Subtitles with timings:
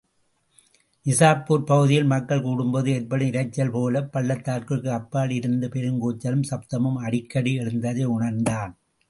[1.05, 8.75] நிஜாப்பூர் பகுதியில் மக்கள் கூடும்போது ஏற்படும் இரைச்சல் போலப் பள்ளத்தாக்கிற்கு அப்பால் இருந்து பெருங்கூச்சலும் சப்தமும் அடிக்கடி எழுந்ததையுணர்ந்தான்.